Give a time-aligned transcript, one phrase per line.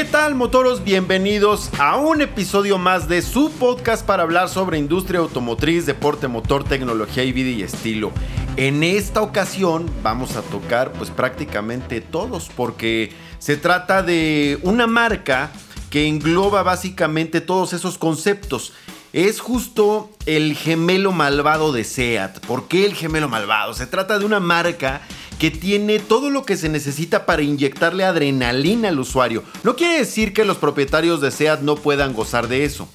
[0.00, 0.82] ¿Qué tal motoros?
[0.82, 6.64] Bienvenidos a un episodio más de su podcast para hablar sobre industria automotriz, deporte motor,
[6.64, 8.10] tecnología y vida y estilo.
[8.56, 15.50] En esta ocasión vamos a tocar pues prácticamente todos porque se trata de una marca
[15.90, 18.72] que engloba básicamente todos esos conceptos.
[19.12, 22.38] Es justo el gemelo malvado de SEAT.
[22.46, 23.74] ¿Por qué el gemelo malvado?
[23.74, 25.02] Se trata de una marca
[25.40, 29.42] que tiene todo lo que se necesita para inyectarle adrenalina al usuario.
[29.64, 32.86] No quiere decir que los propietarios de SEAT no puedan gozar de eso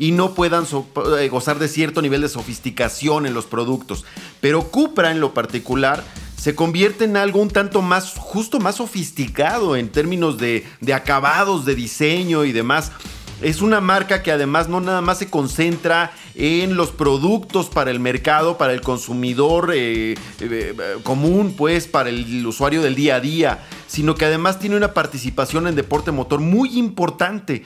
[0.00, 0.66] y no puedan
[1.16, 4.04] eh, gozar de cierto nivel de sofisticación en los productos,
[4.40, 6.02] pero Cupra en lo particular
[6.36, 11.64] se convierte en algo un tanto más, justo más sofisticado en términos de, de acabados,
[11.64, 12.90] de diseño y demás.
[13.42, 17.98] Es una marca que además no nada más se concentra en los productos para el
[17.98, 23.58] mercado, para el consumidor eh, eh, común, pues para el usuario del día a día,
[23.88, 27.64] sino que además tiene una participación en deporte motor muy importante.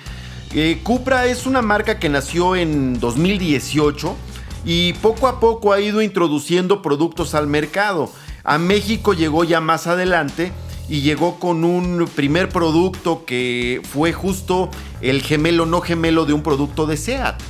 [0.55, 4.17] Eh, Cupra es una marca que nació en 2018
[4.65, 8.11] y poco a poco ha ido introduciendo productos al mercado.
[8.45, 10.53] A México llegó ya más adelante
[10.89, 14.71] y llegó con un primer producto que fue justo
[15.01, 17.41] el gemelo no gemelo de un producto de SEAT,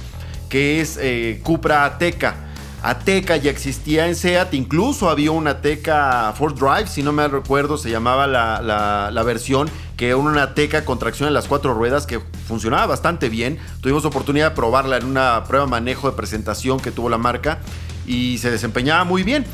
[0.48, 2.42] que es eh, Cupra Ateca.
[2.82, 7.78] Ateca ya existía en SEAT, incluso había una Ateca Force Drive, si no me recuerdo,
[7.78, 12.20] se llamaba la, versión, que era una Ateca con tracción en las cuatro ruedas que
[12.46, 13.58] funcionaba bastante bien.
[13.80, 17.58] Tuvimos oportunidad de probarla en una prueba manejo de presentación que tuvo la marca
[18.06, 19.44] y se desempeñaba muy bien.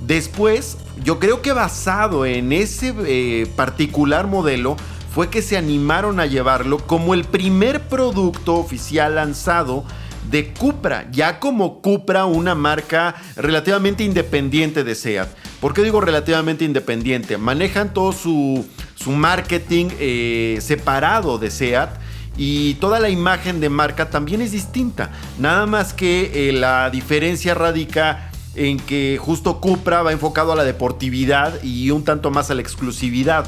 [0.00, 4.76] Después, yo creo que basado en ese eh, particular modelo,
[5.16, 9.84] fue que se animaron a llevarlo como el primer producto oficial lanzado
[10.30, 15.28] de Cupra, ya como Cupra, una marca relativamente independiente de SEAT.
[15.60, 17.38] ¿Por qué digo relativamente independiente?
[17.38, 18.66] Manejan todo su,
[19.06, 21.90] marketing eh, separado de SEAT
[22.36, 25.12] y toda la imagen de marca también es distinta.
[25.38, 30.64] Nada más que eh, la diferencia radica en que justo Cupra va enfocado a la
[30.64, 33.46] deportividad y un tanto más a la exclusividad.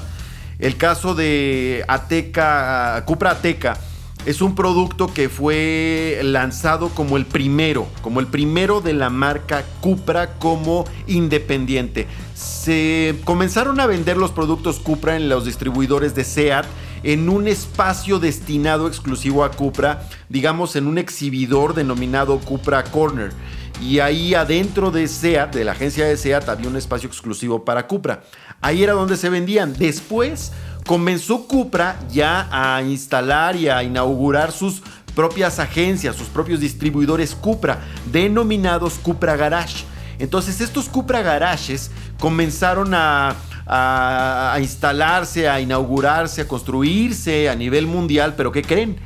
[0.58, 3.78] El caso de Ateca, Cupra Ateca,
[4.26, 9.64] es un producto que fue lanzado como el primero, como el primero de la marca
[9.80, 12.06] Cupra como independiente.
[12.34, 16.66] Se comenzaron a vender los productos Cupra en los distribuidores de SEAT
[17.04, 23.32] en un espacio destinado exclusivo a Cupra, digamos en un exhibidor denominado Cupra Corner
[23.80, 27.86] y ahí adentro de SEAT, de la agencia de SEAT, había un espacio exclusivo para
[27.86, 28.22] Cupra.
[28.60, 29.72] Ahí era donde se vendían.
[29.72, 30.52] Después
[30.86, 34.82] comenzó Cupra ya a instalar y a inaugurar sus
[35.14, 37.80] propias agencias, sus propios distribuidores Cupra,
[38.10, 39.84] denominados Cupra Garage.
[40.18, 48.34] Entonces estos Cupra Garages comenzaron a, a, instalarse, a inaugurarse, a construirse a nivel mundial,
[48.36, 48.96] pero ¿qué creen?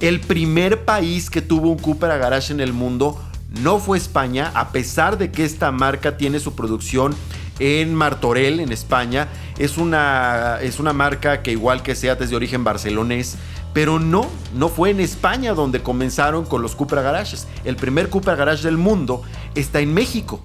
[0.00, 3.20] El primer país que tuvo un Cupra Garage en el mundo
[3.50, 7.14] no fue España, a pesar de que esta marca tiene su producción
[7.58, 9.28] en Martorell, en España.
[9.58, 13.36] Es una, es una marca que igual que Seat es de origen barcelonés,
[13.72, 17.46] pero no, no fue en España donde comenzaron con los Cupra Garages.
[17.64, 19.22] El primer Cupra Garage del mundo
[19.54, 20.42] está en México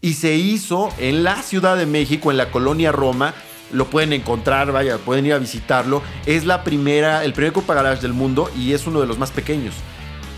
[0.00, 3.34] y se hizo en la Ciudad de México, en la colonia Roma.
[3.72, 6.02] Lo pueden encontrar, vaya, pueden ir a visitarlo.
[6.26, 9.30] Es la primera, el primer Cupra Garage del mundo y es uno de los más
[9.30, 9.74] pequeños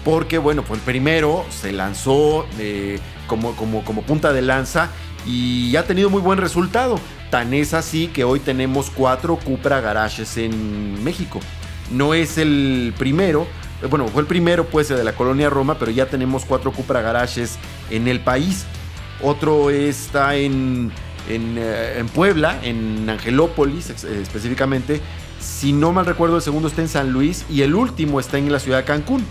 [0.04, 4.90] porque bueno, el primero, se lanzó eh, como, como, como punta de lanza
[5.26, 6.98] y ha tenido muy buen resultado.
[7.30, 11.40] Tan es así que hoy tenemos cuatro Cupra Garages en México.
[11.90, 13.46] No es el primero,
[13.82, 17.00] eh, bueno, fue el primero pues de la colonia Roma, pero ya tenemos cuatro Cupra
[17.00, 17.58] Garages
[17.90, 18.64] en el país.
[19.22, 20.90] Otro está en,
[21.28, 25.00] en, eh, en Puebla, en Angelópolis específicamente.
[25.38, 28.50] Si no mal recuerdo, el segundo está en San Luis y el último está en
[28.50, 29.24] la ciudad de Cancún.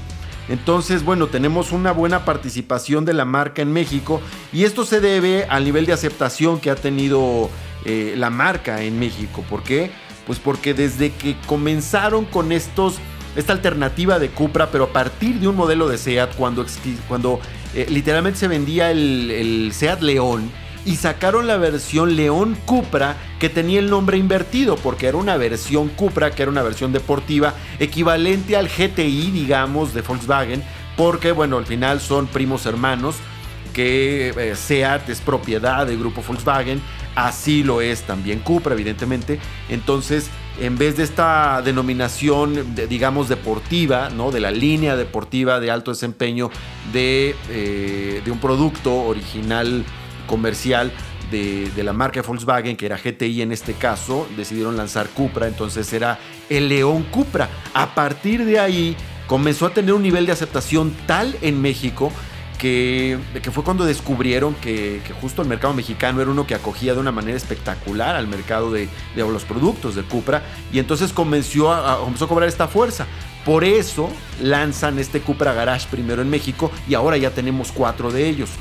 [0.50, 4.22] Entonces, bueno, tenemos una buena participación de la marca en México
[4.52, 7.50] y esto se debe al nivel de aceptación que ha tenido
[7.86, 9.44] eh, la marca en México.
[9.50, 9.92] ¿Por qué?
[10.26, 13.00] Pues porque desde que comenzaron con estos,
[13.36, 16.66] esta alternativa de Cupra, pero a partir de un modelo de SEAT, cuando,
[17.08, 17.40] cuando
[17.74, 20.52] eh, literalmente se vendía el, el SEAT León,
[20.86, 25.90] y sacaron la versión León Cupra que tenía el nombre invertido porque era una versión
[25.90, 30.64] Cupra que era una versión deportiva equivalente al GTI digamos de Volkswagen
[30.98, 33.16] porque bueno al final son primos hermanos
[33.74, 36.82] que eh, SEAT es propiedad del grupo Volkswagen
[37.16, 39.40] así lo es también Cupra evidentemente
[39.70, 40.30] entonces
[40.60, 44.32] en vez de esta denominación, digamos, deportiva, ¿no?
[44.32, 46.52] de la línea deportiva de alto desempeño
[46.92, 49.86] de, eh, de un producto original
[50.28, 50.92] comercial
[51.32, 56.20] de, la marca Volkswagen, que era GTI en este caso, decidieron lanzar Cupra, entonces era
[56.50, 57.50] el León Cupra.
[57.74, 58.96] A partir de ahí
[59.28, 62.12] comenzó a tener un nivel de aceptación tal en México
[62.60, 67.00] que, que, fue cuando descubrieron que, justo el mercado mexicano era uno que acogía de
[67.00, 71.98] una manera espectacular al mercado de, de los productos de Cupra y entonces comenzó a,
[72.00, 73.08] comenzó a cobrar esta fuerza.
[73.46, 78.30] Por eso lanzan este Cupra Garage primero en México y ahora ya tenemos cuatro de
[78.30, 78.52] ellos.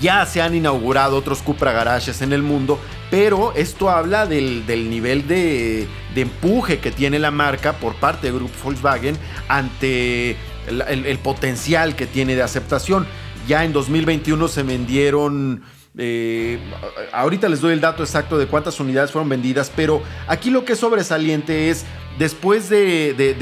[0.00, 2.78] Ya se han inaugurado otros Cupra Garages en el mundo,
[3.10, 8.26] pero esto habla del, del nivel de, de, empuje que tiene la marca por parte
[8.26, 9.16] del grupo Volkswagen
[9.48, 10.36] ante
[10.66, 13.06] el, el, potencial que tiene de aceptación.
[13.46, 15.62] Ya en 2021 se vendieron...
[15.98, 16.58] Eh,
[17.12, 20.74] ahorita les doy el dato exacto de cuántas unidades fueron vendidas, pero aquí lo que
[20.74, 21.86] es sobresaliente es
[22.18, 23.34] después de, de,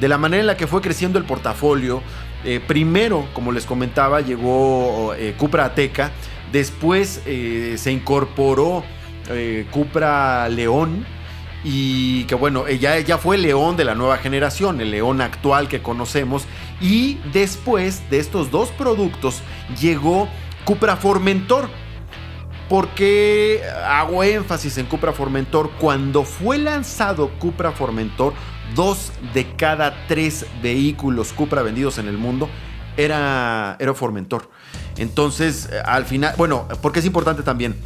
[0.00, 2.02] de la manera en la que fue creciendo el portafolio,
[2.44, 6.10] eh, primero, como les comentaba, llegó eh, Cupra Ateca,
[6.52, 8.84] después eh, se incorporó
[9.70, 11.06] Cupra León
[11.62, 15.68] y que bueno, ya, ya fue el León de la nueva generación, el León actual
[15.68, 16.46] que conocemos
[16.80, 19.42] y después de estos dos productos
[19.80, 20.28] llegó
[20.64, 21.68] Cupra Formentor.
[22.68, 25.70] ¿Por qué hago énfasis en Cupra Formentor?
[25.78, 28.32] Cuando fue lanzado Cupra Formentor,
[28.74, 32.48] dos de cada tres vehículos Cupra vendidos en el mundo
[32.96, 34.50] era, era Formentor.
[34.96, 37.76] Entonces, al final, bueno, porque es importante también,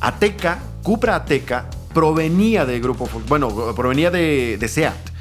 [0.00, 5.12] Ateca, Cupra Ateca, provenía del grupo, bueno, provenía de, de SEAT.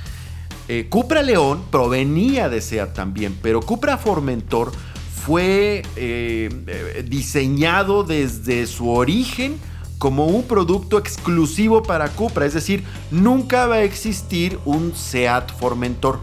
[0.68, 4.72] Eh, Cupra León provenía de SEAT también, pero Cupra Formentor
[5.14, 9.60] fue eh, diseñado desde su origen
[10.02, 16.20] como un producto exclusivo para Cupra, es decir, nunca va a existir un Seat Formentor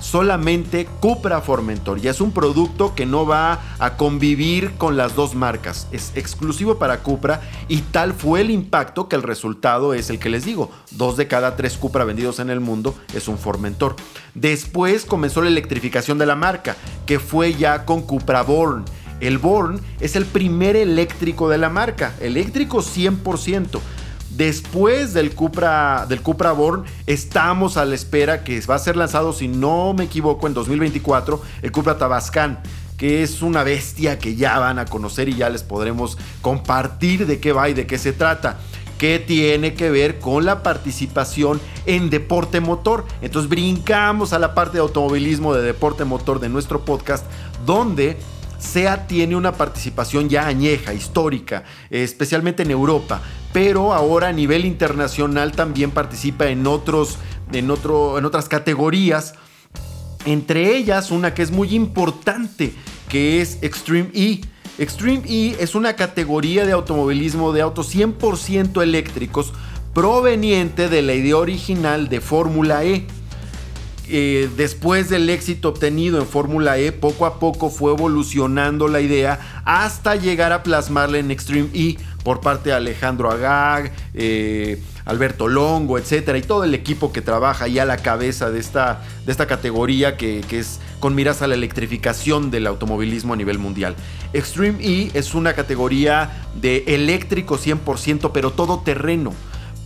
[0.00, 1.98] solamente Cupra Formentor.
[1.98, 5.88] Y es un producto que no va a convivir con las dos marcas.
[5.90, 10.28] Es exclusivo para Cupra y tal fue el impacto que el resultado es el que
[10.28, 10.70] les digo.
[10.92, 13.96] Dos de cada tres Cupra vendidos en el mundo es un Formentor.
[14.34, 16.76] Después comenzó la electrificación de la marca,
[17.06, 18.84] que fue ya con Cupra Born.
[19.20, 23.80] El Born es el primer eléctrico de la marca, eléctrico 100%.
[24.30, 29.32] Después del Cupra, del Cupra Born, estamos a la espera que va a ser lanzado,
[29.32, 32.60] si no me equivoco, en 2024, el Cupra Tabascan
[32.96, 37.40] que es una bestia que ya van a conocer y ya les podremos compartir de
[37.40, 38.58] qué va y de qué se trata
[38.98, 43.04] que tiene que ver con la participación en deporte motor.
[43.20, 47.26] Entonces brincamos a la parte de automovilismo de deporte motor de nuestro podcast,
[47.66, 48.16] donde
[48.58, 53.20] SEA tiene una participación ya añeja, histórica, especialmente en Europa,
[53.52, 57.18] pero ahora a nivel internacional también participa en, otros,
[57.52, 59.34] en, en otras categorías,
[60.24, 62.72] entre ellas una que es muy importante,
[63.08, 64.40] que es Extreme E.
[64.78, 69.52] Extreme E es una categoría de automovilismo de autos 100% eléctricos
[69.94, 73.06] proveniente de la idea original de Fórmula E.
[74.08, 79.62] Eh, después del éxito obtenido en Fórmula E, poco a poco fue evolucionando la idea
[79.64, 85.98] hasta llegar a plasmarla en Extreme E por parte de Alejandro Agag, eh, Alberto Longo,
[85.98, 89.46] etcétera, y todo el equipo que trabaja ya a la cabeza de esta, de esta
[89.46, 93.96] categoría que, que es con miras a la electrificación del automovilismo a nivel mundial.
[94.32, 99.32] Extreme E es una categoría de eléctrico 100%, pero todo terreno.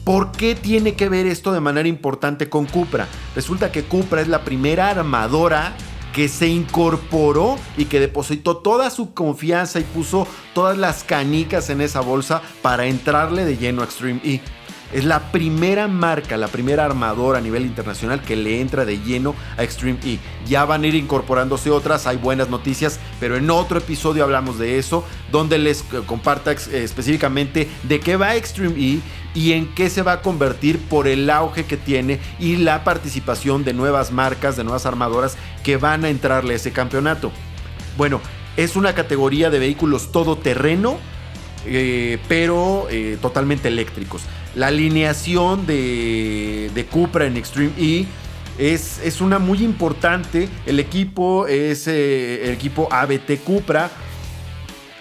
[0.04, 3.06] ¿Por qué tiene que ver esto de manera importante con Cupra?
[3.34, 5.74] Resulta que Cupra es la primera armadora
[6.12, 11.80] que se incorporó y que depositó toda su confianza y puso todas las canicas en
[11.80, 14.40] esa bolsa para entrarle de lleno a Extreme E.
[14.92, 19.36] Es la primera marca, la primera armadora a nivel internacional que le entra de lleno
[19.56, 20.18] a Extreme E.
[20.46, 24.78] Ya van a ir incorporándose otras, hay buenas noticias, pero en otro episodio hablamos de
[24.78, 29.00] eso, donde les comparta específicamente de qué va Extreme E
[29.34, 33.62] y en qué se va a convertir por el auge que tiene y la participación
[33.62, 37.30] de nuevas marcas, de nuevas armadoras que van a entrarle a ese campeonato.
[37.96, 38.20] Bueno,
[38.56, 40.98] es una categoría de vehículos todoterreno,
[41.64, 44.22] eh, pero eh, totalmente eléctricos.
[44.54, 48.06] La alineación de, de Cupra en Extreme E
[48.58, 50.48] es, es, una muy importante.
[50.66, 53.90] El equipo es eh, el equipo ABT Cupra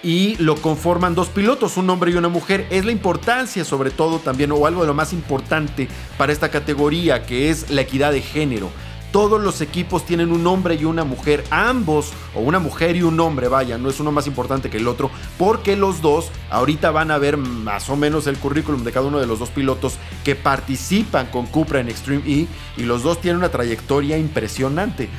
[0.02, 2.68] y lo conforman dos pilotos, un hombre y una mujer.
[2.70, 5.88] Es la importancia sobre todo también, o algo de lo más importante
[6.18, 8.70] para esta categoría, que es la equidad de género.
[9.12, 13.20] Todos los equipos tienen un hombre y una mujer, ambos, o una mujer y un
[13.20, 17.10] hombre, vaya, no es uno más importante que el otro, porque los dos ahorita van
[17.10, 20.36] a ver más o menos el currículum de cada uno de los dos pilotos que
[20.36, 22.48] participan con Cupra en Extreme E
[22.78, 25.10] y los dos tienen una trayectoria impresionante.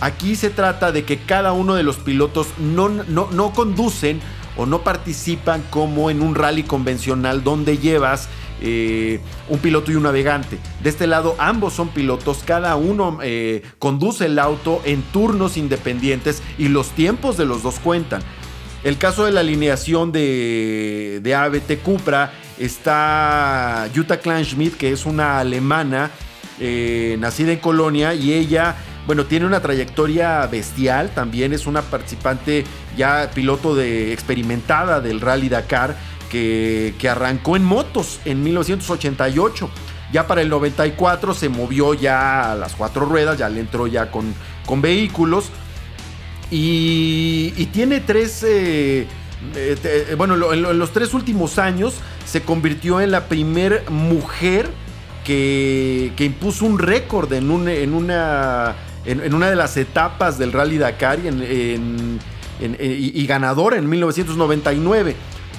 [0.00, 4.20] Aquí se trata de que cada uno de los pilotos no, no, no conducen
[4.56, 8.28] o no participan como en un rally convencional donde llevas
[8.60, 10.58] eh, un piloto y un navegante.
[10.82, 16.42] De este lado ambos son pilotos, cada uno eh, conduce el auto en turnos independientes
[16.58, 18.22] y los tiempos de los dos cuentan.
[18.82, 25.38] El caso de la alineación de, de ABT Cupra está Jutta Kleinschmidt, que es una
[25.38, 26.10] alemana
[26.62, 28.76] eh, nacida en Colonia y ella,
[29.06, 32.64] bueno, tiene una trayectoria bestial, también es una participante
[32.98, 35.96] ya piloto de experimentada del Rally Dakar
[36.30, 39.68] que, arrancó en motos en 1988.
[40.12, 44.10] Ya para el 94 se movió ya a las cuatro ruedas, ya le entró ya
[44.10, 44.34] con,
[44.64, 45.50] con vehículos.
[46.50, 49.06] Y, tiene tres, eh,
[49.54, 51.94] eh, eh, bueno, en, los tres últimos años
[52.24, 54.68] se convirtió en la primer mujer
[55.24, 61.20] que, impuso un récord en, en, una, en, una de las etapas del Rally Dakar
[61.20, 61.78] y,
[62.58, 65.14] y ganadora en 1999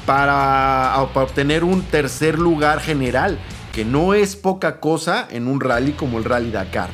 [0.06, 3.40] para, obtener un tercer lugar general,
[3.74, 6.90] que no es poca cosa en un rally como el Rally Dakar.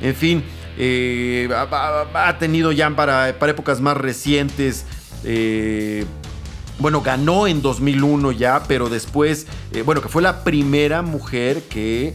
[0.00, 0.44] En fin,
[0.78, 4.84] eh, ha, tenido ya para, épocas más recientes.
[5.24, 6.04] Eh,
[6.78, 12.12] bueno, ganó en 2001 ya, pero después, eh, bueno, que fue la primera mujer que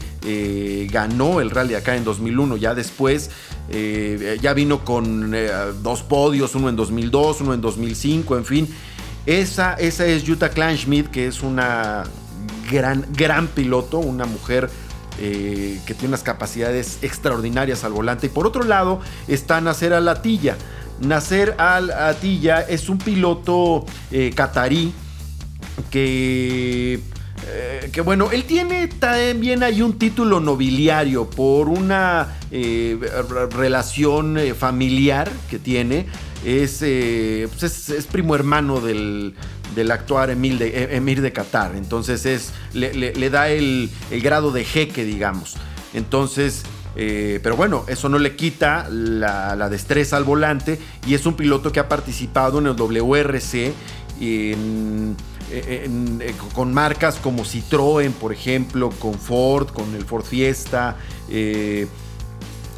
[0.90, 2.56] ganó el rally Dakar en 2001.
[2.56, 3.30] Ya después,
[3.70, 5.34] ya vino con
[5.82, 8.68] dos podios, uno en 2002, uno en 2005, en fin.
[9.28, 12.04] Esa, esa es Jutta Kleinschmidt, que es una
[12.72, 14.70] gran, gran piloto, una mujer
[15.20, 18.28] eh, que tiene unas capacidades extraordinarias al volante.
[18.28, 20.56] Y por otro lado está Nasser Al-Attiyah.
[21.02, 24.94] Nasser Al-Attiyah es un piloto eh, catarí
[25.90, 26.98] que
[27.50, 32.38] eh, que bueno, él tiene también ahí un título nobiliario por una
[33.50, 36.06] relación familiar que tiene
[36.44, 39.34] eh, pues es, primo hermano del,
[39.90, 41.74] actual emir de, eh, emir de Qatar.
[41.76, 43.90] Entonces es, le, da el,
[44.22, 45.56] grado de jeque, digamos.
[45.94, 46.62] Entonces,
[46.96, 51.72] eh, pero bueno, eso no le quita la, destreza al volante y es un piloto
[51.72, 53.72] que ha participado en el WRC
[56.54, 60.96] con marcas como Citroën, por ejemplo, con Ford, con el Ford Fiesta.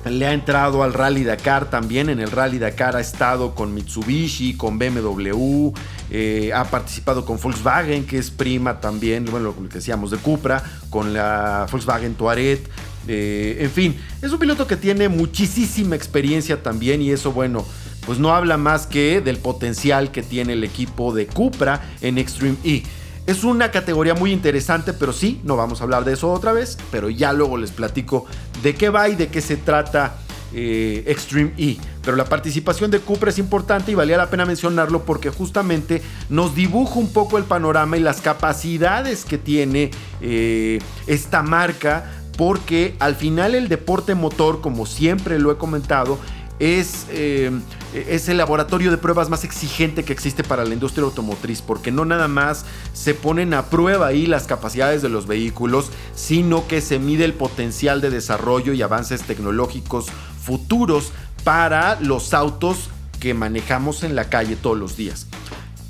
[0.05, 2.09] Le ha entrado al Rally Dakar también.
[2.09, 5.73] En el Rally Dakar ha estado con Mitsubishi, con BMW.
[6.11, 10.63] Eh, ha participado con Volkswagen, que es prima también, bueno, lo que decíamos de Cupra,
[10.89, 12.63] con la Volkswagen Touareg.
[13.09, 17.65] Eh, en fin, es un piloto que tiene muchísima experiencia también y eso, bueno,
[18.11, 22.57] pues no habla más que del potencial que tiene el equipo de Cupra en Extreme
[22.65, 22.83] E.
[23.25, 26.77] Es una categoría muy interesante, pero sí, no vamos a hablar de eso otra vez,
[26.91, 28.27] pero ya luego les platico
[28.65, 30.17] de qué va y de qué se trata
[30.53, 31.77] eh, Extreme E.
[32.05, 36.57] Pero la participación de Cupra es importante y valía la pena mencionarlo porque justamente nos
[36.57, 43.15] dibuja un poco el panorama y las capacidades que tiene eh, esta marca porque al
[43.15, 46.19] final el deporte motor, como siempre lo he comentado,
[46.61, 47.51] es, eh,
[47.95, 52.05] es, el laboratorio de pruebas más exigente que existe para la industria automotriz, porque no
[52.05, 56.99] nada más se ponen a prueba ahí las capacidades de los vehículos, sino que se
[56.99, 60.07] mide el potencial de desarrollo y avances tecnológicos
[60.43, 61.13] futuros
[61.45, 65.27] para los autos que manejamos en la calle todos los días.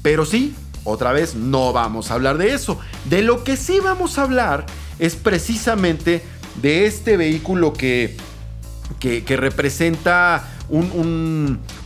[0.02, 0.54] Pero sí,
[0.84, 2.78] otra vez, no vamos a hablar de eso.
[3.08, 4.66] De lo que sí vamos a hablar
[4.98, 6.22] es precisamente
[6.60, 8.16] de este vehículo que,
[8.98, 10.48] que, representa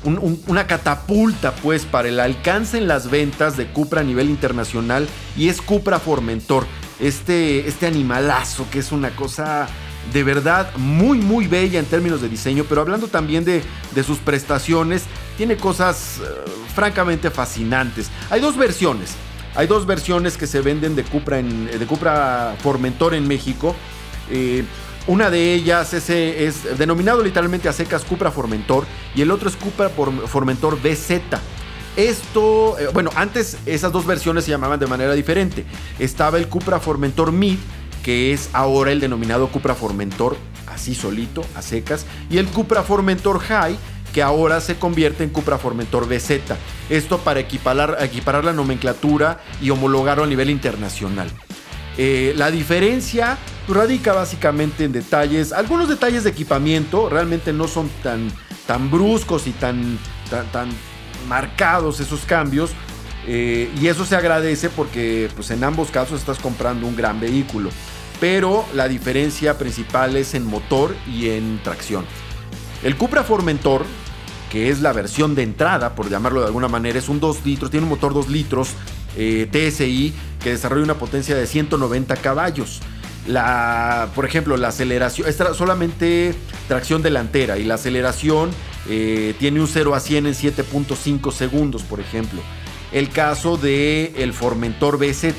[0.04, 5.48] una catapulta pues para el alcance en las ventas de Cupra a nivel internacional y
[5.48, 6.66] es Cupra Formentor,
[7.00, 9.68] este, este animalazo que es una cosa
[10.12, 13.62] de verdad muy muy bella en términos de diseño, pero hablando también de,
[14.04, 15.04] sus prestaciones,
[15.36, 18.10] tiene cosas eh, francamente fascinantes.
[18.30, 19.14] Hay dos versiones,
[19.54, 23.74] hay dos versiones que se venden de Cupra, en, de Cupra Formentor en México.
[24.30, 24.64] Eh,
[25.06, 29.56] una de ellas es, es, denominado literalmente a secas Cupra Formentor y el otro es
[29.56, 31.20] Cupra Formentor BZ.
[31.96, 35.64] Esto, eh, bueno, antes esas dos versiones se llamaban de manera diferente.
[35.98, 37.58] Estaba el Cupra Formentor Mid,
[38.02, 43.40] que es ahora el denominado Cupra Formentor, así solito, a secas, y el Cupra Formentor
[43.40, 43.76] High,
[44.12, 46.40] que ahora se convierte en Cupra Formentor BZ.
[46.88, 51.30] Esto para equiparar, equiparar la nomenclatura y homologarlo a nivel internacional.
[51.96, 58.30] Eh, la diferencia radica básicamente en detalles, algunos detalles de equipamiento, realmente no son tan,
[58.66, 59.98] tan bruscos y tan,
[60.52, 60.68] tan,
[61.28, 62.70] marcados esos cambios.
[63.26, 67.70] Eh, y eso se agradece porque pues, en ambos casos estás comprando un gran vehículo.
[68.20, 72.04] Pero la diferencia principal es en motor y en tracción.
[72.82, 73.84] El Cupra Formentor,
[74.50, 77.70] que es la versión de entrada, por llamarlo de alguna manera, es un 2 litros,
[77.70, 78.70] tiene un motor 2 litros
[79.16, 82.80] eh, TSI que desarrolla una potencia de 190 caballos.
[83.26, 86.34] La, por ejemplo, la aceleración, es solamente
[86.68, 88.50] tracción delantera y la aceleración
[88.88, 92.42] eh, tiene un 0 a 100 en 7.5 segundos, por ejemplo.
[92.92, 95.34] El caso de Formentor BZ,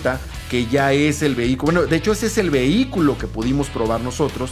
[0.49, 4.01] que ya es el vehículo, bueno, de hecho ese es el vehículo que pudimos probar
[4.01, 4.51] nosotros.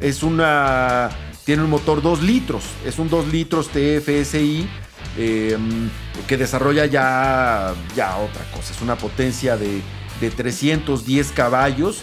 [0.00, 1.10] Es una,
[1.44, 4.68] tiene un motor 2 litros, es un 2 litros TFSI
[5.16, 5.88] em,
[6.26, 9.80] que desarrolla ya, ya otra cosa, es una potencia de,
[10.20, 12.02] de 310 caballos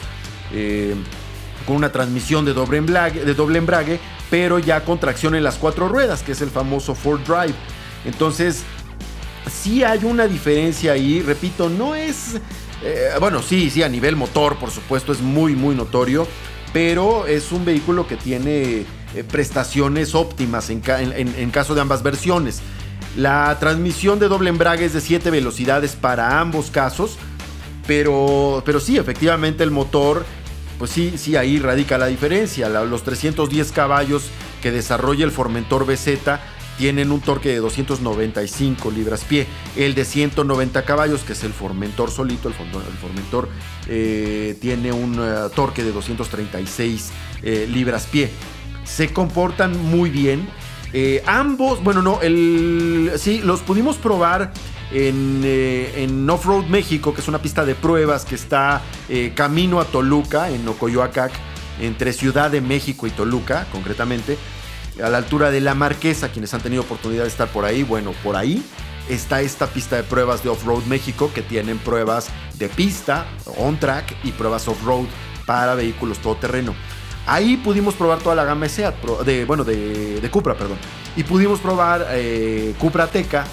[0.51, 0.95] eh,
[1.65, 3.99] con una transmisión de doble, embrague, de doble embrague,
[4.29, 7.55] pero ya con tracción en las cuatro ruedas, que es el famoso Ford Drive.
[8.05, 8.63] Entonces,
[9.49, 12.35] sí hay una diferencia ahí, repito, no es...
[12.83, 16.27] Eh, bueno, sí, sí, a nivel motor, por supuesto, es muy, muy notorio,
[16.71, 18.85] pero es un vehículo que tiene
[19.15, 20.81] eh, prestaciones óptimas en,
[21.51, 22.61] caso de ambas versiones.
[23.17, 27.17] La transmisión de doble embrague es de 7 velocidades para ambos casos,
[27.85, 30.23] pero, pero sí, efectivamente el motor
[30.77, 32.69] pues sí, sí, ahí radica la diferencia.
[32.69, 34.29] los 310 caballos
[34.61, 36.39] que desarrolla el Formentor BZ
[36.77, 39.47] tienen un torque de 295 libras-pie.
[39.75, 43.49] El de 190 caballos, que es el Formentor solito, el, Formentor
[43.87, 47.09] eh, tiene un eh, torque de 236
[47.41, 48.29] eh, libras-pie.
[48.83, 50.47] Se comportan muy bien.
[51.25, 54.51] Ambos, bueno, no, el, sí, los pudimos probar
[54.91, 59.79] en, eh, en Off-Road México, que es una pista de pruebas que está eh, camino
[59.79, 61.31] a Toluca, en Ocoyoacac,
[61.79, 64.37] entre Ciudad de México y Toluca, concretamente,
[65.03, 68.13] a la altura de La Marquesa, quienes han tenido oportunidad de estar por ahí, bueno,
[68.23, 68.63] por ahí
[69.09, 73.25] está esta pista de pruebas de Off-Road México, que tienen pruebas de pista,
[73.57, 75.05] on-track y pruebas off-road
[75.45, 76.75] para vehículos todoterreno.
[77.27, 80.77] Ahí pudimos probar toda la gama SEAT, de, bueno, de, de Cupra, perdón.
[81.17, 83.45] Y pudimos probar eh, Cupra Teca,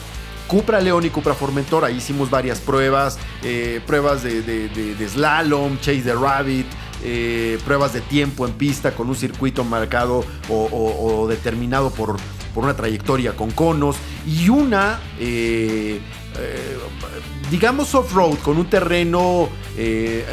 [0.47, 1.85] Cupra León y Cupra Formentor.
[1.85, 6.67] Ahí hicimos varias pruebas, eh, pruebas de, slalom, chase the rabbit,
[7.03, 12.17] eh, pruebas de tiempo en pista con un circuito marcado o, determinado por,
[12.55, 15.01] por, una trayectoria con conos y una,
[17.51, 19.49] digamos, off-road con un terreno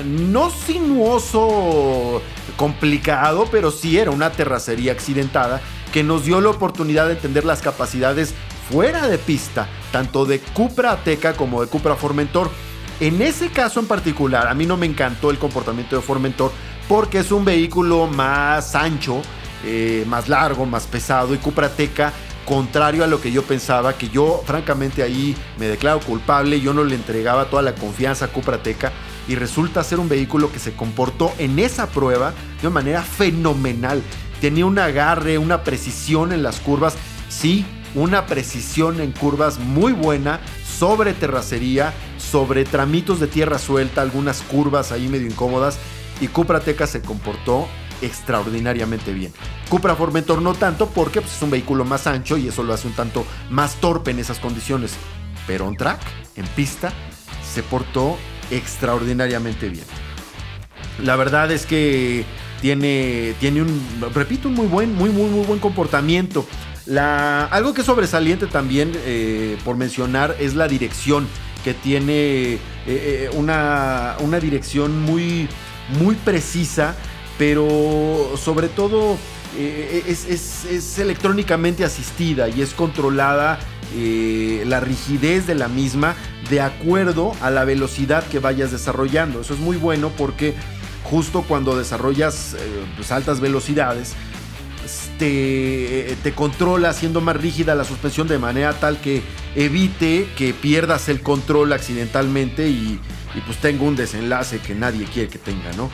[0.05, 2.21] no sinuoso,
[2.55, 7.61] complicado, pero sí era una terracería accidentada que nos dio la oportunidad de entender las
[7.61, 8.33] capacidades
[8.69, 12.49] fuera de pista, tanto de Cupra Ateca como de Cupra Formentor.
[12.99, 16.51] En ese caso en particular, a mí no me encantó el comportamiento de Formentor
[16.87, 19.21] porque es un vehículo más ancho,
[19.65, 22.13] eh, más largo, más pesado y Cupra Ateca
[22.45, 26.83] contrario a lo que yo pensaba, que yo francamente ahí me declaro culpable, yo no
[26.83, 28.91] le entregaba toda la confianza a Cupra Teca
[29.27, 34.01] y resulta ser un vehículo que se comportó en esa prueba de una manera fenomenal.
[34.39, 36.95] Tenía un agarre, una precisión en las curvas,
[37.29, 44.41] sí, una precisión en curvas muy buena sobre terracería, sobre tramitos de tierra suelta, algunas
[44.41, 45.77] curvas ahí medio incómodas
[46.19, 47.67] y Cupra Teca se comportó
[48.01, 49.33] extraordinariamente bien.
[49.69, 52.87] Cupra Formentor no tanto porque pues, es un vehículo más ancho y eso lo hace
[52.87, 54.93] un tanto más torpe en esas condiciones.
[55.47, 55.99] Pero on track,
[56.35, 56.91] en pista,
[57.53, 58.17] se portó
[58.51, 59.85] extraordinariamente bien.
[61.03, 62.25] La verdad es que
[62.61, 63.81] tiene, tiene un,
[64.13, 66.45] repito, un muy buen, muy, muy, muy buen comportamiento
[66.97, 71.27] algo que es sobresaliente también, eh, por mencionar, es la dirección,
[71.63, 75.47] que tiene eh, eh, una, dirección muy,
[75.99, 76.95] muy precisa,
[77.41, 79.17] pero sobre todo
[79.57, 83.57] es, electrónicamente asistida y es controlada
[83.95, 86.13] la rigidez de la misma
[86.51, 89.41] de acuerdo a la velocidad que vayas desarrollando.
[89.41, 90.53] Eso es muy bueno porque
[91.03, 92.55] justo cuando desarrollas
[92.95, 94.13] pues, altas velocidades,
[95.17, 99.23] te, te, controla haciendo más rígida la suspensión de manera tal que
[99.55, 102.99] evite que pierdas el control accidentalmente y,
[103.33, 105.89] y pues tenga un desenlace que nadie quiere que tenga, ¿no?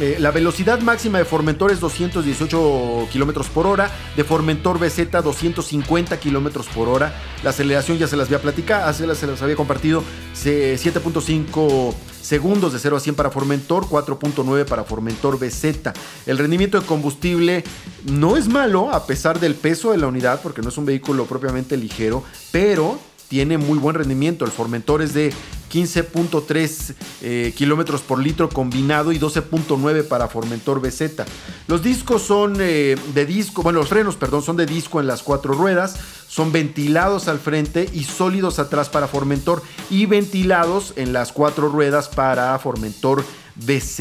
[0.00, 6.18] Eh, la velocidad máxima de Formentor es 218 km por hora, de Formentor BZ 250
[6.18, 7.14] km por hora.
[7.44, 10.02] La aceleración ya se las había platicado, las, se las había compartido,
[10.34, 15.92] 7.5 segundos de 0 a 100 para Formentor, 4.9 para Formentor BZ.
[16.26, 17.62] El rendimiento de combustible
[18.04, 21.26] no es malo a pesar del peso de la unidad, porque no es un vehículo
[21.26, 24.44] propiamente ligero, pero tiene muy buen rendimiento.
[24.44, 25.32] El Formentor es de
[25.72, 31.24] 15.3 eh, kilómetros por litro combinado y 12.9 para Formentor BZ.
[31.66, 35.24] Los discos son eh, de disco, bueno, los frenos, perdón, son de disco en las
[35.24, 35.96] cuatro ruedas,
[36.28, 42.08] son ventilados al frente y sólidos atrás para Formentor y ventilados en las cuatro ruedas
[42.08, 43.24] para Formentor
[43.56, 44.00] BZ.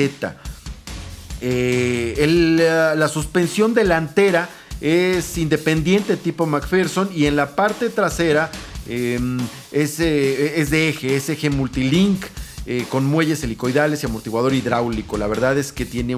[1.42, 4.48] Eh, la suspensión delantera
[4.80, 8.52] es independiente tipo McPherson y en la parte trasera
[8.88, 9.40] em,
[9.72, 12.24] es, es, de eje, es eje multilink.
[12.90, 15.18] con muelles helicoidales y amortiguador hidráulico.
[15.18, 16.16] La verdad es que tiene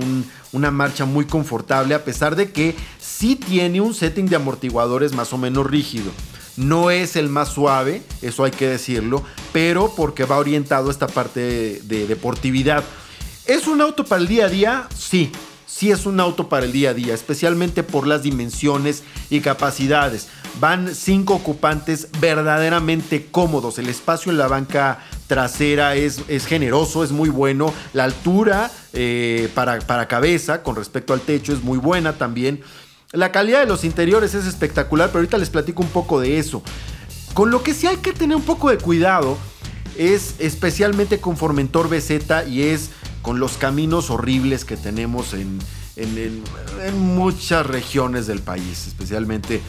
[0.51, 5.33] una marcha muy confortable, a pesar de que sí tiene un setting de amortiguadores más
[5.33, 6.11] o menos rígido.
[6.57, 11.07] No es el más suave, eso hay que decirlo, pero porque va orientado a esta
[11.07, 12.83] parte de, deportividad.
[13.45, 14.87] ¿Es un auto para el día a día?
[14.97, 15.31] Sí,
[15.65, 20.29] sí es un auto para el día a día, especialmente por las dimensiones y capacidades.
[20.59, 23.77] Van cinco ocupantes verdaderamente cómodos.
[23.79, 27.73] El espacio en la banca trasera es, es generoso, es muy bueno.
[27.93, 32.61] La altura eh, para, para cabeza con respecto al techo es muy buena también.
[33.11, 36.61] La calidad de los interiores es espectacular, pero ahorita les platico un poco de eso.
[37.33, 39.37] Con lo que sí hay que tener un poco de cuidado
[39.97, 42.91] es especialmente con Formentor BZ y es
[43.21, 45.59] con los caminos horribles que tenemos en,
[46.97, 49.61] muchas regiones del país, especialmente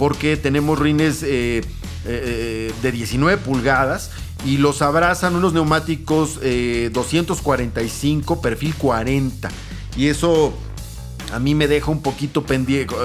[0.00, 1.60] porque tenemos rines eh,
[2.06, 4.10] eh, de 19 pulgadas
[4.46, 9.50] y los abrazan unos neumáticos 245 eh, perfil 40
[9.98, 10.54] y eso
[11.34, 12.46] a mí me deja un poquito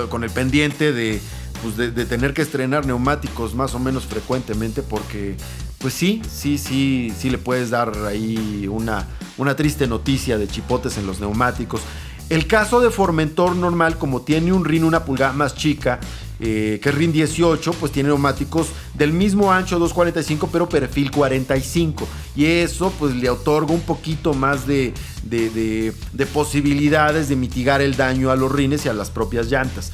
[0.07, 1.19] con el pendiente
[1.61, 5.35] pues, de, de, tener que estrenar neumáticos más o menos frecuentemente porque
[5.79, 9.05] pues sí, sí, sí, sí le puedes dar ahí una,
[9.37, 11.81] una triste noticia de chipotes en los neumáticos.
[12.29, 15.99] El caso de Formentor normal, como tiene un RIN una pulgada más chica,
[16.39, 22.07] eh, que RIN 18, pues tiene neumáticos del mismo ancho 245, pero perfil 45.
[22.35, 24.93] Y eso pues le otorga un poquito más de,
[25.23, 25.93] de,
[26.33, 29.93] posibilidades de mitigar el daño a los rines y a las propias llantas.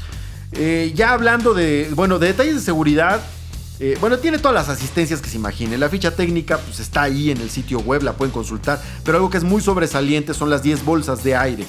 [0.54, 3.22] Eh, ya hablando de, bueno, de detalles de seguridad,
[3.80, 5.78] eh, bueno, tiene todas las asistencias que se imagine.
[5.78, 8.82] La ficha técnica pues está ahí en el sitio web, la pueden consultar.
[9.04, 11.66] Pero algo que es muy sobresaliente son las 10 bolsas de aire.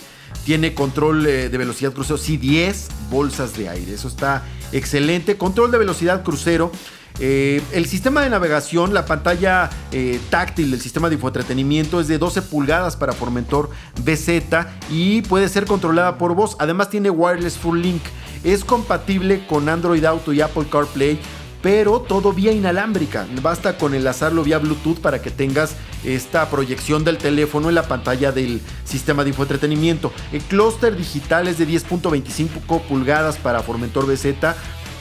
[0.47, 3.93] Tiene control de velocidad crucero, sí, 10 bolsas de aire.
[3.93, 5.37] Eso está excelente.
[5.37, 6.73] Control de velocidad crucero.
[7.21, 12.19] Eh, el sistema de navegación, la pantalla eh, táctil del sistema de infoentretenimiento es de
[12.19, 13.71] 12 pulgadas para Formentor
[14.03, 16.57] BZ y puede ser controlada por voz.
[16.59, 18.03] Además tiene wireless full link.
[18.45, 21.21] Es compatible con Android Auto y Apple CarPlay
[21.63, 23.27] pero todo vía inalámbrica.
[23.41, 28.33] Basta con enlazarlo vía Bluetooth para que tengas esta proyección del teléfono en la pantalla
[28.33, 30.13] del sistema de infoentretenimiento.
[30.33, 34.35] El clúster digital es de 10.25 pulgadas para Formentor BZ.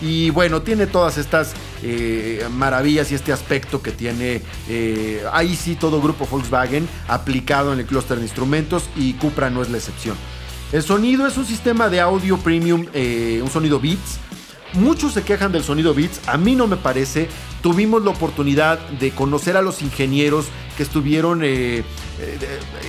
[0.02, 5.76] Y bueno, tiene todas estas eh, maravillas y este aspecto que tiene eh, ahí sí
[5.76, 10.16] todo grupo Volkswagen aplicado en el clúster de instrumentos y Cupra no es la excepción.
[10.72, 14.20] El sonido es un sistema de audio premium, eh, un sonido Beats
[14.74, 17.28] Muchos se quejan del sonido Beats, a mí no me parece.
[17.62, 20.46] Tuvimos la oportunidad de conocer a los ingenieros
[20.78, 21.84] que estuvieron eh, eh,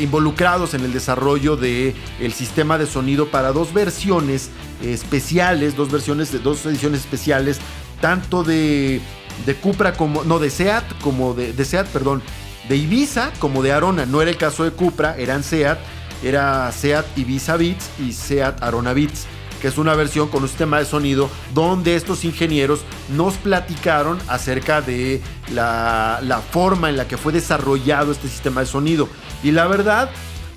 [0.00, 4.50] involucrados en el desarrollo del el sistema de sonido para dos versiones
[4.82, 7.58] especiales, dos versiones de dos ediciones especiales,
[8.00, 9.00] tanto de,
[9.44, 12.22] de Cupra como no de Seat como de, de Seat, perdón,
[12.68, 14.06] de Ibiza como de Arona.
[14.06, 15.78] No era el caso de Cupra, eran Seat,
[16.22, 19.26] era Seat Ibiza Beats y Seat Arona Beats
[19.62, 22.80] que es una versión con un sistema de sonido donde estos ingenieros
[23.16, 25.22] nos platicaron acerca de
[25.54, 29.08] la, forma en la que fue desarrollado este sistema de sonido.
[29.44, 30.10] Y la verdad,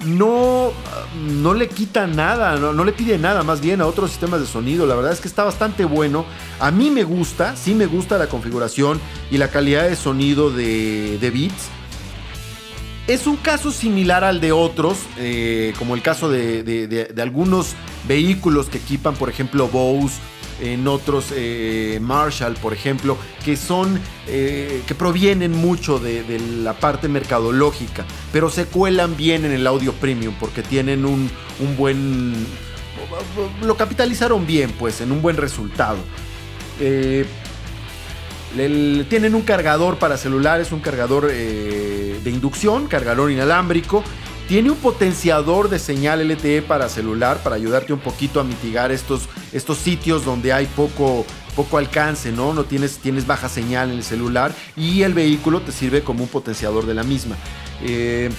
[0.05, 0.71] no,
[1.21, 4.87] no le quita nada, no, le pide nada más bien a otros sistemas de sonido.
[4.87, 6.25] La verdad es que está bastante bueno.
[6.59, 11.19] A mí me gusta, sí me gusta la configuración y la calidad de sonido de,
[11.19, 11.69] de Beats.
[13.07, 17.75] Es un caso similar al de otros, eh, como el caso de, algunos
[18.07, 20.15] vehículos que equipan, por ejemplo, Bose,
[20.59, 27.07] en otros eh, Marshall, por ejemplo, que son eh, que provienen mucho de, la parte
[27.07, 32.33] mercadológica, pero se cuelan bien en el audio premium porque tienen un, un buen
[33.61, 35.97] lo capitalizaron bien, pues, en un buen resultado
[38.55, 44.03] tienen un cargador para celulares, un cargador eh, de inducción, cargador inalámbrico.
[44.47, 49.27] Tiene un potenciador de señal LTE para celular para ayudarte un poquito a mitigar estos,
[49.51, 52.53] estos sitios donde hay poco, poco alcance, ¿no?
[52.53, 56.29] No tienes, tienes baja señal en el celular y el vehículo te sirve como un
[56.29, 57.35] potenciador de la misma.
[57.81, 58.29] Eh,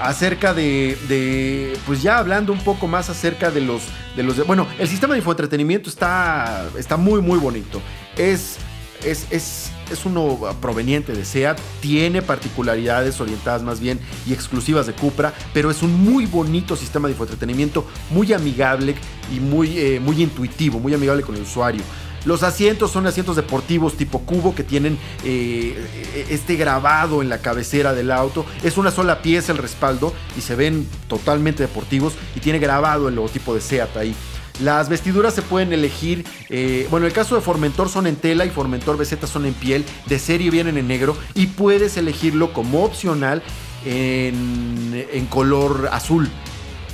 [0.00, 3.82] acerca de, pues ya hablando un poco más acerca de los,
[4.16, 7.80] de los, bueno, el sistema de infoentretenimiento está, está muy, muy bonito.
[8.16, 8.56] Es
[9.02, 9.70] es, es,
[10.04, 15.82] uno proveniente de SEAT, tiene particularidades orientadas más bien y exclusivas de Cupra, pero es
[15.82, 18.94] un muy bonito sistema de infoentretenimiento, muy amigable
[19.34, 21.82] y muy, eh, muy intuitivo, muy amigable con el usuario.
[22.24, 27.92] Los asientos son asientos deportivos tipo cubo que tienen eh, este grabado en la cabecera
[27.92, 28.46] del auto.
[28.62, 33.14] Es una sola pieza el respaldo y se ven totalmente deportivos y tiene grabado el
[33.14, 34.14] logotipo de SEAT ahí.
[34.60, 38.44] Las vestiduras se pueden elegir, eh, bueno, en el caso de Formentor son en tela
[38.44, 42.84] y Formentor BZ son en piel, de serie vienen en negro y puedes elegirlo como
[42.84, 43.42] opcional
[43.84, 46.30] en, en color azul.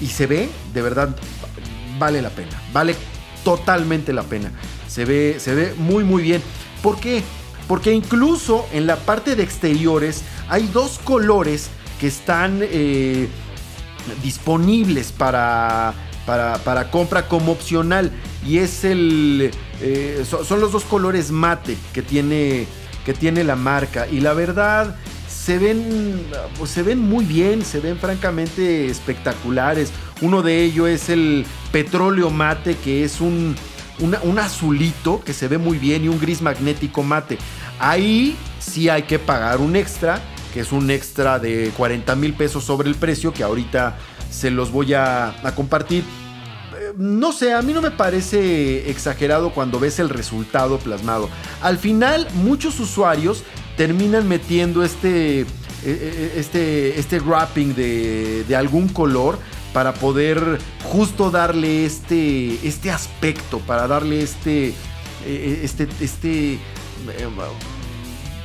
[0.00, 1.14] Y se ve, de verdad,
[1.98, 2.96] vale la pena, vale
[3.44, 4.50] totalmente la pena.
[4.88, 6.42] Se ve, se ve muy muy bien.
[6.82, 7.22] ¿Por qué?
[7.68, 11.68] Porque incluso en la parte de exteriores hay dos colores
[12.00, 13.28] que están eh,
[14.22, 15.94] disponibles para,
[16.64, 18.10] para, compra como opcional.
[18.46, 19.50] Y es el.
[19.80, 22.66] Eh, son los dos colores mate que tiene,
[23.04, 24.06] que tiene la marca.
[24.08, 24.96] Y la verdad.
[25.28, 26.26] Se ven,
[26.58, 29.90] pues se ven muy bien, se ven francamente espectaculares.
[30.20, 33.56] Uno de ellos es el petróleo mate, que es un,
[34.00, 37.38] un azulito que se ve muy bien y un gris magnético mate.
[37.78, 40.20] Ahí sí hay que pagar un extra,
[40.52, 43.96] que es un extra de 40 mil pesos sobre el precio, que ahorita
[44.30, 46.04] se los voy a, compartir.
[46.80, 51.28] Eh, no sé, a mí no me parece exagerado cuando ves el resultado plasmado.
[51.60, 53.42] Al final, muchos usuarios
[53.76, 55.46] terminan metiendo este, e,
[55.84, 59.38] e, e, este, este wrapping de, de algún color
[59.74, 64.72] para poder justo darle este, este aspecto, para darle este,
[65.26, 66.58] este, este,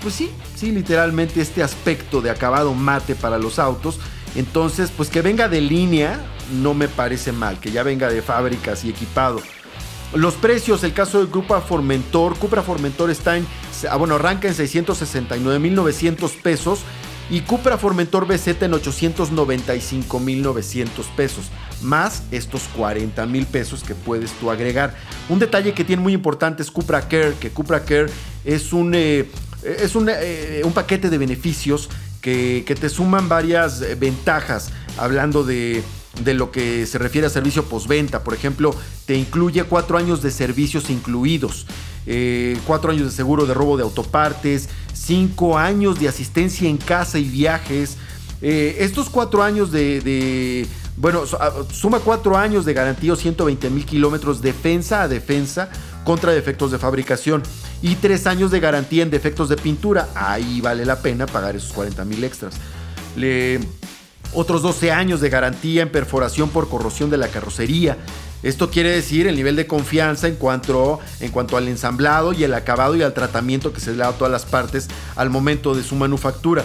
[0.02, 3.98] pues sí, sí, literalmente este aspecto de acabado mate para los autos
[4.36, 6.20] entonces, pues que venga de línea
[6.52, 9.42] no me parece mal, que ya venga de fábricas y equipado.
[10.14, 13.46] Los precios, el caso de Cupra Formentor, Cupra Formentor está en,
[13.90, 16.82] ah, bueno, arranca en 669.900 pesos
[17.30, 21.46] y Cupra Formentor BZ en 895.900 pesos,
[21.82, 24.96] más estos 40 mil pesos que puedes tú agregar.
[25.28, 28.08] Un detalle que tiene muy importante es Cupra Care, que Cupra Care
[28.46, 29.30] es un, eh,
[29.64, 31.90] es un, eh, un paquete de beneficios
[32.22, 35.84] que, te suman varias eh, ventajas, hablando de,
[36.34, 38.24] lo que se refiere a servicio postventa.
[38.24, 38.74] Por ejemplo,
[39.06, 41.66] te incluye cuatro años de servicios incluidos,
[42.06, 47.20] eh, cuatro años de seguro de robo de autopartes, cinco años de asistencia en casa
[47.20, 47.98] y viajes.
[48.42, 54.42] Eh, estos cuatro años de, bueno, ah, suma cuatro años de garantía 120 mil kilómetros
[54.42, 55.70] defensa a defensa
[56.04, 57.42] contra defectos de fabricación
[57.82, 60.10] y tres años de garantía en defectos de pintura.
[60.16, 62.56] Ahí vale la pena pagar esos 40 mil extras.
[63.16, 63.60] Le,
[64.34, 67.98] otros 12 años de garantía en perforación por corrosión de la carrocería.
[68.44, 72.54] Esto quiere decir el nivel de confianza en cuanto, en cuanto al ensamblado y el
[72.54, 75.84] acabado y al tratamiento que se le da a todas las partes al momento de
[75.84, 76.64] su manufactura.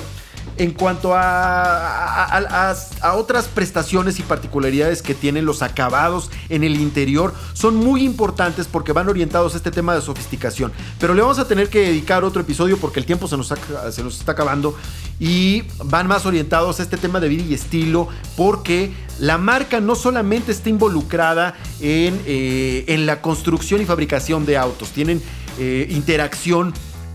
[0.57, 2.75] En cuanto a,
[3.15, 8.93] otras prestaciones y particularidades que tienen los acabados en el interior, son muy importantes porque
[8.93, 10.73] van orientados a este tema de sofisticación.
[10.99, 13.49] Pero le vamos a tener que dedicar otro episodio porque el tiempo se nos,
[13.91, 14.77] se nos está acabando
[15.19, 19.95] y van más orientados a este tema de vida y estilo porque la marca no
[19.95, 25.23] solamente está involucrada en, eh, en la construcción y fabricación de autos, tienen
[25.59, 26.73] eh, interacción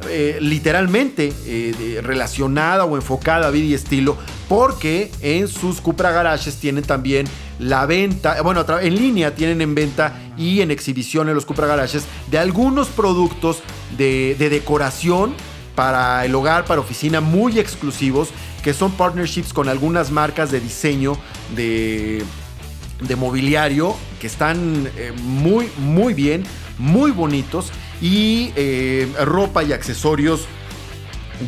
[0.10, 6.58] eh, literalmente eh, relacionada o enfocada a vida y estilo, porque en sus Cupra Garages
[6.58, 7.28] tienen también
[7.60, 12.06] la venta, bueno, en línea tienen en venta y en exhibición en los Cupra Garages
[12.30, 13.60] de algunos productos
[13.98, 15.34] de, decoración
[15.76, 18.30] para el hogar, para oficina, muy exclusivos,
[18.64, 21.18] que son partnerships con algunas marcas de diseño
[21.56, 22.24] de,
[23.18, 26.44] mobiliario que están eh, muy, muy bien,
[26.78, 30.48] muy bonitos y eh, ropa y accesorios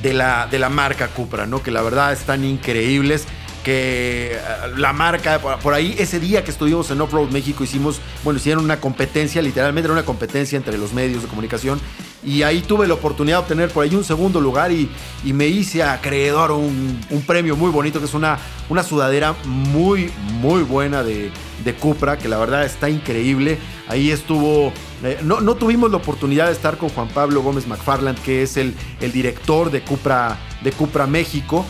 [0.02, 1.64] de la, de la marca Cupra, ¿no?
[1.64, 3.26] Que la verdad están increíbles
[3.68, 4.40] que eh,
[4.78, 8.80] la marca, por ahí, ese día que estuvimos en Off-Road México, hicimos, bueno, hicieron una
[8.80, 11.78] competencia, literalmente era una competencia entre los medios de comunicación,
[12.24, 14.90] y ahí tuve la oportunidad de obtener por ahí un segundo lugar y,
[15.26, 20.64] me hice acreedor un, un, premio muy bonito, que es una, una sudadera muy, muy
[20.64, 21.30] buena de,
[21.66, 23.60] de Cupra, que la verdad está increíble.
[23.90, 24.72] Ahí estuvo,
[25.04, 28.56] eh, no, no, tuvimos la oportunidad de estar con Juan Pablo Gómez McFarland, que es
[28.56, 31.66] el, el director de Cupra, de Cupra México.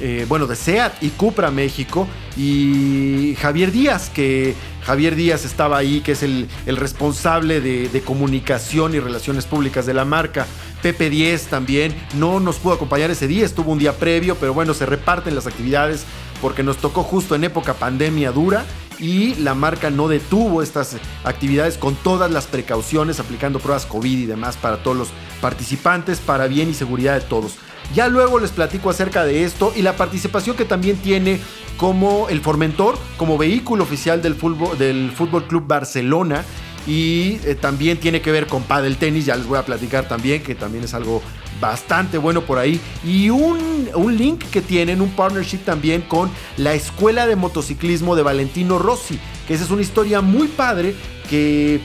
[0.00, 6.00] Eh, bueno, de SEAT y Cupra México, y Javier Díaz, que Javier Díaz estaba ahí,
[6.00, 10.46] que es el, responsable de, comunicación y relaciones públicas de la marca.
[10.82, 14.74] Pepe 10 también no nos pudo acompañar ese día, estuvo un día previo, pero bueno,
[14.74, 16.04] se reparten las actividades
[16.42, 18.66] porque nos tocó justo en época pandemia dura
[18.98, 24.26] y la marca no detuvo estas actividades con todas las precauciones, aplicando pruebas COVID y
[24.26, 25.08] demás para todos los
[25.40, 27.54] participantes, para bien y seguridad de todos.
[27.92, 31.40] Ya luego les platico acerca de esto y la participación que también tiene
[31.76, 36.44] como el Formentor, como vehículo oficial del Fútbol, del fútbol Club Barcelona.
[36.86, 40.42] Y eh, también tiene que ver con Padel Tenis, ya les voy a platicar también,
[40.42, 41.22] que también es algo
[41.60, 42.80] bastante bueno por ahí.
[43.04, 48.22] Y un, un, link que tienen, un partnership también con la Escuela de Motociclismo de
[48.22, 50.94] Valentino Rossi, que esa es una historia muy padre
[51.30, 51.80] que,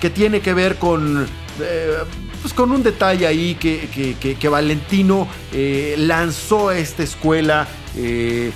[0.00, 1.26] que tiene que ver con...
[1.60, 1.96] Eh,
[2.42, 8.50] pues con un detalle ahí que, que, Valentino eh, lanzó esta escuela eh,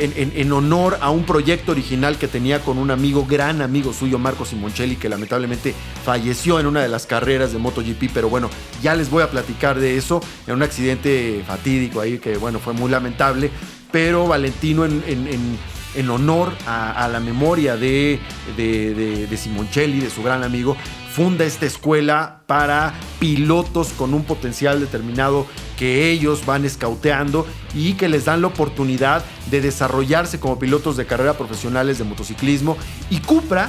[0.00, 4.46] en, honor a un proyecto original que tenía con un amigo, gran amigo suyo, Marco
[4.46, 8.48] Simoncelli, que lamentablemente falleció en una de las carreras de MotoGP, pero bueno,
[8.82, 12.72] ya les voy a platicar de eso, en un accidente fatídico ahí que bueno, fue
[12.72, 13.50] muy lamentable,
[13.92, 18.20] pero Valentino en, honor a, la memoria de,
[18.56, 20.76] de, de Simoncelli, de su gran amigo,
[21.18, 28.08] funda esta escuela para pilotos con un potencial determinado que ellos van escauteando y que
[28.08, 32.76] les dan la oportunidad de desarrollarse como pilotos de carrera profesionales de motociclismo.
[33.10, 33.68] Y Cupra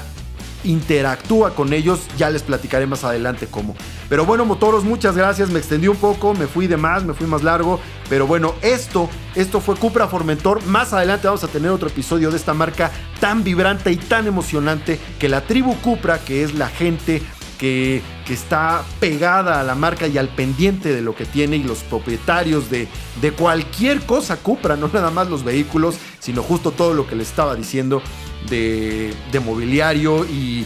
[0.64, 3.76] interactúa con ellos, ya les platicaré más adelante cómo.
[4.10, 7.26] Pero bueno, motoros, muchas gracias, me extendí un poco, me fui de más, me fui
[7.26, 11.88] más largo, pero bueno, esto, esto fue Cupra Formentor, más adelante vamos a tener otro
[11.88, 16.54] episodio de esta marca tan vibrante y tan emocionante que la tribu Cupra, que es
[16.54, 17.24] la gente
[17.60, 21.80] que, está pegada a la marca y al pendiente de lo que tiene y los
[21.80, 22.88] propietarios de,
[23.22, 27.24] de cualquier cosa Cupra, no nada más los vehículos, sino justo todo lo que le
[27.24, 28.04] estaba diciendo
[28.50, 30.66] de, mobiliario y,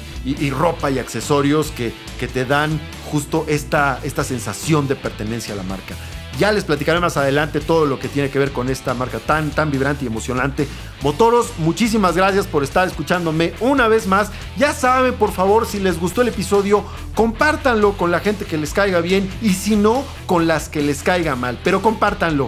[0.51, 2.79] ropa y accesorios que, que te dan
[3.11, 5.95] justo esta, esta sensación de pertenencia a la marca.
[6.39, 9.51] Ya les platicaré más adelante todo lo que tiene que ver con esta marca tan,
[9.51, 10.67] tan vibrante y emocionante.
[11.01, 14.31] Motoros, muchísimas gracias por estar escuchándome una vez más.
[14.57, 18.73] Ya saben, por favor, si les gustó el episodio, compártanlo con la gente que les
[18.73, 21.59] caiga bien y si no, con las que les caiga mal.
[21.63, 22.47] Pero compártanlo.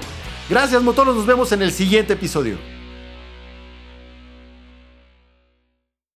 [0.49, 1.15] Gracias, Motoros.
[1.15, 2.74] Nos vemos en el siguiente episodio.